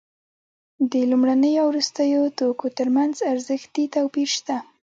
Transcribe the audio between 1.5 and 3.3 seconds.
او وروستیو توکو ترمنځ